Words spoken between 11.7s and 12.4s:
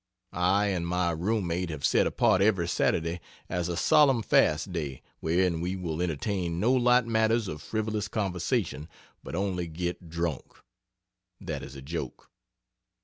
a joke.)